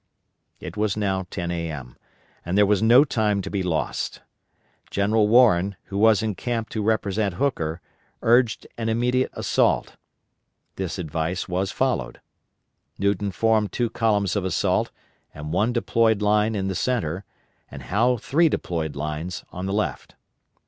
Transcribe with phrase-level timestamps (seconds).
[0.59, 1.95] It was now 10 A.M.,
[2.43, 4.21] and there was no time to be lost.
[4.89, 7.81] General Warren, who was in camp to represent Hooker,
[8.23, 9.97] urged an immediate assault.
[10.75, 12.19] This advice was followed.
[12.97, 14.89] Newton formed two columns of assault
[15.35, 17.23] and one deployed line in the centre,
[17.69, 20.15] and Howe three deployed lines on the left.